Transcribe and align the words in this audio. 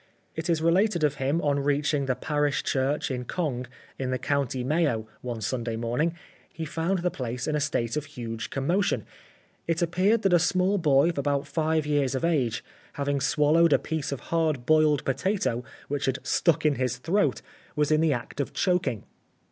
It 0.35 0.49
is 0.49 0.63
related 0.63 1.03
of 1.03 1.17
him 1.21 1.39
on 1.43 1.59
reaching 1.59 2.07
the 2.07 2.15
parish 2.15 2.63
church 2.63 3.11
in 3.11 3.23
Cong, 3.23 3.67
in 3.99 4.09
the 4.09 4.17
County 4.17 4.63
Mayo, 4.63 5.07
one 5.21 5.41
Sunday 5.41 5.75
morning, 5.75 6.15
he 6.51 6.65
found 6.65 7.03
the 7.03 7.11
place 7.11 7.47
in 7.47 7.55
a 7.55 7.59
state 7.59 7.95
of 7.95 8.05
huge 8.05 8.49
commotion. 8.49 9.05
It 9.67 9.83
appeared 9.83 10.23
that 10.23 10.33
a 10.33 10.39
small 10.39 10.79
boy 10.79 11.09
of 11.09 11.19
about 11.19 11.45
five 11.45 11.85
years 11.85 12.15
of 12.15 12.25
age, 12.25 12.63
having 12.93 13.21
swallowed 13.21 13.73
a 13.73 13.77
piece 13.77 14.11
of 14.11 14.21
hard 14.33 14.65
boiled 14.65 15.05
potato, 15.05 15.63
which 15.87 16.05
had 16.07 16.17
stuck 16.25 16.65
in 16.65 16.77
his 16.81 16.97
throat, 16.97 17.43
was 17.75 17.91
in 17.91 18.01
the 18.01 18.11
act 18.11 18.39
of 18.39 18.53
choking. 18.53 19.03